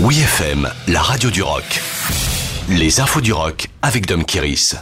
Oui 0.00 0.20
FM, 0.20 0.68
la 0.86 1.02
radio 1.02 1.28
du 1.28 1.42
rock. 1.42 1.64
Les 2.68 3.00
infos 3.00 3.20
du 3.20 3.32
rock 3.32 3.66
avec 3.82 4.06
Dom 4.06 4.24
Kiris. 4.24 4.76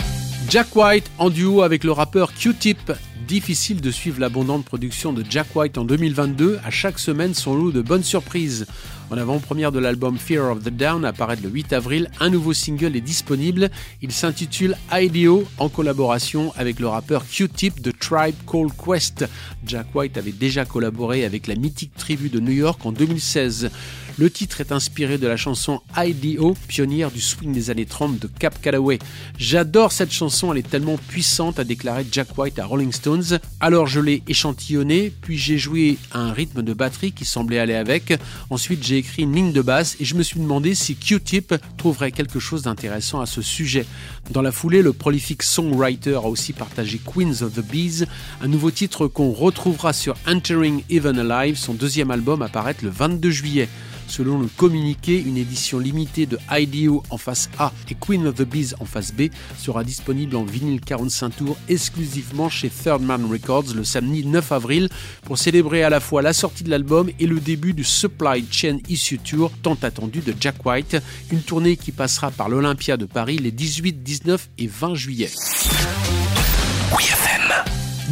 Jack 0.50 0.76
White 0.76 1.10
en 1.16 1.30
duo 1.30 1.62
avec 1.62 1.84
le 1.84 1.92
rappeur 1.92 2.34
Q-Tip. 2.34 2.92
Difficile 3.26 3.80
de 3.80 3.90
suivre 3.90 4.20
l'abondante 4.20 4.66
production 4.66 5.14
de 5.14 5.24
Jack 5.28 5.46
White 5.56 5.78
en 5.78 5.84
2022. 5.84 6.58
À 6.62 6.70
chaque 6.70 6.98
semaine, 6.98 7.32
son 7.32 7.56
lot 7.56 7.72
de 7.72 7.80
bonnes 7.80 8.04
surprises. 8.04 8.66
En 9.08 9.16
avant-première 9.16 9.72
de 9.72 9.78
l'album 9.78 10.18
Fear 10.18 10.52
of 10.52 10.62
the 10.62 10.68
Down, 10.68 11.04
apparaît 11.04 11.36
le 11.42 11.48
8 11.48 11.72
avril, 11.72 12.10
un 12.20 12.28
nouveau 12.28 12.52
single 12.52 12.94
est 12.94 13.00
disponible. 13.00 13.70
Il 14.02 14.12
s'intitule 14.12 14.76
IDEO 14.92 15.44
en 15.58 15.70
collaboration 15.70 16.52
avec 16.56 16.78
le 16.78 16.88
rappeur 16.88 17.24
Q-Tip 17.26 17.80
de 17.80 17.90
Tribe 17.90 18.34
Called 18.46 18.72
Quest. 18.76 19.24
Jack 19.66 19.86
White 19.94 20.18
avait 20.18 20.32
déjà 20.32 20.66
collaboré 20.66 21.24
avec 21.24 21.46
la 21.46 21.54
mythique 21.54 21.94
tribu 21.96 22.28
de 22.28 22.38
New 22.38 22.52
York 22.52 22.84
en 22.84 22.92
2016. 22.92 23.70
Le 24.18 24.30
titre 24.30 24.62
est 24.62 24.72
inspiré 24.72 25.18
de 25.18 25.26
la 25.26 25.36
chanson 25.36 25.82
IDO, 25.94 26.56
pionnière 26.68 27.10
du 27.10 27.20
swing 27.20 27.52
des 27.52 27.68
années 27.68 27.84
30 27.84 28.18
de 28.18 28.26
Cap 28.26 28.58
Calloway. 28.62 28.98
J'adore 29.36 29.92
cette 29.92 30.10
chanson, 30.10 30.52
elle 30.52 30.60
est 30.60 30.70
tellement 30.70 30.96
puissante, 30.96 31.58
a 31.58 31.64
déclaré 31.64 32.06
Jack 32.10 32.28
White 32.38 32.58
à 32.58 32.64
Rolling 32.64 32.92
Stones. 32.92 33.38
Alors 33.60 33.86
je 33.86 34.00
l'ai 34.00 34.22
échantillonné, 34.26 35.12
puis 35.20 35.36
j'ai 35.36 35.58
joué 35.58 35.98
un 36.14 36.32
rythme 36.32 36.62
de 36.62 36.72
batterie 36.72 37.12
qui 37.12 37.26
semblait 37.26 37.58
aller 37.58 37.74
avec. 37.74 38.18
Ensuite 38.48 38.82
j'ai 38.82 38.96
écrit 38.96 39.24
une 39.24 39.34
ligne 39.34 39.52
de 39.52 39.60
basse 39.60 39.98
et 40.00 40.06
je 40.06 40.14
me 40.14 40.22
suis 40.22 40.40
demandé 40.40 40.74
si 40.74 40.96
Q-Tip 40.96 41.54
trouverait 41.76 42.10
quelque 42.10 42.40
chose 42.40 42.62
d'intéressant 42.62 43.20
à 43.20 43.26
ce 43.26 43.42
sujet. 43.42 43.84
Dans 44.30 44.40
la 44.40 44.50
foulée, 44.50 44.80
le 44.80 44.94
prolifique 44.94 45.42
songwriter 45.42 46.14
a 46.14 46.26
aussi 46.26 46.54
partagé 46.54 46.98
Queens 47.04 47.42
of 47.42 47.52
the 47.52 47.60
Bees, 47.60 48.06
un 48.40 48.48
nouveau 48.48 48.70
titre 48.70 49.08
qu'on 49.08 49.32
retrouvera 49.32 49.92
sur 49.92 50.14
Entering 50.26 50.84
Even 50.88 51.18
Alive, 51.18 51.58
son 51.58 51.74
deuxième 51.74 52.10
album 52.10 52.40
apparaît 52.40 52.76
le 52.82 52.88
22 52.88 53.30
juillet. 53.30 53.68
Selon 54.08 54.38
le 54.38 54.48
communiqué, 54.56 55.20
une 55.20 55.36
édition 55.36 55.78
limitée 55.78 56.26
de 56.26 56.38
IDO 56.50 57.02
en 57.10 57.18
face 57.18 57.48
A 57.58 57.72
et 57.90 57.94
Queen 57.94 58.26
of 58.26 58.36
the 58.36 58.42
Bees 58.42 58.74
en 58.80 58.84
face 58.84 59.12
B 59.12 59.28
sera 59.58 59.84
disponible 59.84 60.36
en 60.36 60.44
vinyle 60.44 60.80
45 60.80 61.36
tours 61.36 61.56
exclusivement 61.68 62.48
chez 62.48 62.70
Third 62.70 63.02
Man 63.02 63.26
Records 63.30 63.74
le 63.74 63.84
samedi 63.84 64.24
9 64.24 64.52
avril 64.52 64.88
pour 65.24 65.38
célébrer 65.38 65.82
à 65.82 65.90
la 65.90 66.00
fois 66.00 66.22
la 66.22 66.32
sortie 66.32 66.64
de 66.64 66.70
l'album 66.70 67.10
et 67.18 67.26
le 67.26 67.40
début 67.40 67.72
du 67.72 67.84
Supply 67.84 68.44
Chain 68.50 68.78
Issue 68.88 69.18
Tour 69.18 69.50
tant 69.62 69.78
attendu 69.82 70.20
de 70.20 70.34
Jack 70.38 70.64
White, 70.64 70.96
une 71.30 71.40
tournée 71.40 71.76
qui 71.76 71.92
passera 71.92 72.30
par 72.30 72.48
l'Olympia 72.48 72.96
de 72.96 73.06
Paris 73.06 73.38
les 73.38 73.50
18, 73.50 74.02
19 74.02 74.48
et 74.58 74.66
20 74.66 74.94
juillet. 74.94 75.30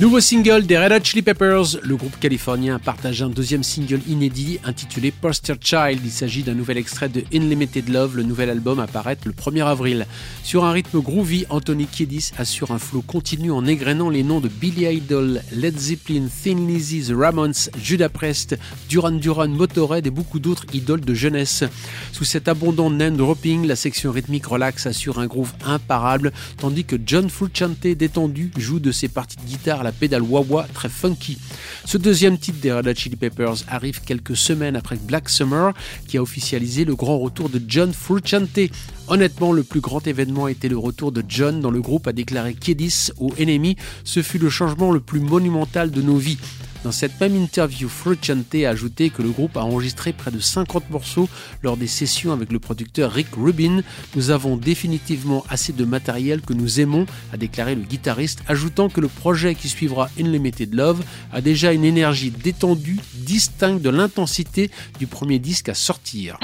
Nouveau 0.00 0.19
single 0.19 0.67
des 0.67 0.77
Red 0.77 0.91
Hot 0.91 1.05
Chili 1.05 1.23
Peppers, 1.23 1.78
le 1.81 1.95
groupe 1.95 2.19
californien 2.19 2.81
partage 2.81 3.23
un 3.23 3.28
deuxième 3.28 3.62
single 3.62 4.01
inédit 4.09 4.59
intitulé 4.64 5.12
Poster 5.12 5.55
Child. 5.61 6.01
Il 6.05 6.11
s'agit 6.11 6.42
d'un 6.42 6.55
nouvel 6.55 6.78
extrait 6.78 7.09
de 7.09 7.23
Unlimited 7.33 7.89
Love, 7.89 8.17
le 8.17 8.25
nouvel 8.25 8.51
album 8.51 8.81
apparaît 8.81 9.17
le 9.25 9.31
1er 9.31 9.64
avril. 9.64 10.05
Sur 10.42 10.64
un 10.64 10.73
rythme 10.73 11.01
groovy, 11.01 11.47
Anthony 11.48 11.86
Kiedis 11.86 12.33
assure 12.39 12.73
un 12.73 12.81
flow 12.81 13.03
continu 13.03 13.53
en 13.53 13.64
égrenant 13.67 14.11
les 14.11 14.25
noms 14.25 14.41
de 14.41 14.48
Billy 14.48 14.92
Idol, 14.97 15.41
Led 15.53 15.78
Zeppelin, 15.78 16.27
Thin 16.42 16.67
Lizzy, 16.67 17.05
The 17.05 17.14
Ramones, 17.17 17.70
Judas 17.81 18.08
Priest, 18.08 18.58
Duran 18.89 19.12
Duran, 19.12 19.47
Motorhead 19.47 20.08
et 20.08 20.11
beaucoup 20.11 20.41
d'autres 20.41 20.67
idoles 20.73 21.05
de 21.05 21.14
jeunesse. 21.14 21.62
Sous 22.11 22.25
cet 22.25 22.48
abondant 22.48 22.91
name 22.91 23.17
dropping, 23.17 23.64
la 23.64 23.77
section 23.77 24.11
rythmique 24.11 24.47
relax 24.47 24.89
assure 24.89 25.20
un 25.20 25.27
groove 25.27 25.53
imparable, 25.64 26.33
tandis 26.56 26.84
que 26.84 26.97
John 27.06 27.31
Frusciante 27.31 27.86
détendu 27.86 28.51
joue 28.58 28.81
de 28.81 28.91
ses 28.91 29.06
parties 29.06 29.36
de 29.36 29.48
guitare 29.48 29.83
la 29.84 29.92
pédale 29.92 30.22
wah-wah 30.22 30.66
très 30.74 30.88
funky. 30.88 31.38
Ce 31.84 31.98
deuxième 31.98 32.38
titre 32.38 32.58
des 32.60 32.72
Red 32.72 32.88
Hot 32.88 32.94
Chili 32.94 33.14
Peppers 33.14 33.56
arrive 33.68 34.00
quelques 34.00 34.36
semaines 34.36 34.74
après 34.74 34.96
Black 34.96 35.28
Summer, 35.28 35.72
qui 36.08 36.18
a 36.18 36.22
officialisé 36.22 36.84
le 36.84 36.96
grand 36.96 37.18
retour 37.18 37.48
de 37.48 37.60
John 37.68 37.92
Frusciante. 37.92 38.58
Honnêtement, 39.06 39.52
le 39.52 39.62
plus 39.62 39.80
grand 39.80 40.05
événement 40.06 40.48
était 40.48 40.68
le 40.68 40.78
retour 40.78 41.12
de 41.12 41.22
John 41.28 41.60
dans 41.60 41.70
le 41.70 41.80
groupe, 41.80 42.08
a 42.08 42.12
déclaré 42.12 42.55
Kiedis 42.55 43.10
au 43.18 43.32
Enemy. 43.38 43.77
Ce 44.02 44.22
fut 44.22 44.39
le 44.39 44.50
changement 44.50 44.90
le 44.90 45.00
plus 45.00 45.20
monumental 45.20 45.90
de 45.90 46.02
nos 46.02 46.17
vies. 46.17 46.39
Dans 46.84 46.92
cette 46.92 47.18
même 47.18 47.34
interview, 47.34 47.89
Frusciante 47.89 48.55
a 48.56 48.68
ajouté 48.68 49.08
que 49.08 49.22
le 49.22 49.30
groupe 49.30 49.56
a 49.56 49.62
enregistré 49.62 50.12
près 50.12 50.30
de 50.30 50.39
50 50.39 50.90
morceaux 50.90 51.30
lors 51.62 51.78
des 51.78 51.86
sessions 51.86 52.30
avec 52.30 52.52
le 52.52 52.58
producteur 52.58 53.11
Rick 53.11 53.28
Rubin. 53.39 53.80
Nous 54.14 54.30
avons 54.30 54.58
définitivement 54.58 55.44
assez 55.48 55.73
de 55.73 55.84
matériel 55.86 56.42
que 56.42 56.52
nous 56.52 56.80
aimons, 56.80 57.06
a 57.33 57.39
déclaré 57.39 57.74
le 57.74 57.80
guitariste, 57.80 58.40
ajoutant 58.48 58.90
que 58.90 59.00
le 59.00 59.08
projet 59.08 59.55
qui 59.55 59.70
suivra 59.70 60.11
Unlimited 60.20 60.74
Love 60.74 61.02
a 61.33 61.40
déjà 61.40 61.73
une 61.73 61.84
énergie 61.84 62.30
détendue, 62.30 63.00
distincte 63.14 63.80
de 63.80 63.89
l'intensité 63.89 64.70
du 64.98 65.06
premier 65.06 65.39
disque 65.39 65.70
à 65.70 65.74
sortir. 65.74 66.39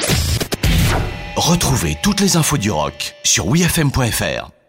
Retrouvez 1.37 1.99
toutes 2.03 2.21
les 2.21 2.39
infos 2.39 2.57
du 2.57 2.71
rock 2.71 3.15
sur 3.25 3.47
wfm.fr. 3.47 4.60